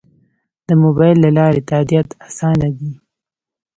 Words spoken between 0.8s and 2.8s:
موبایل له لارې تادیات اسانه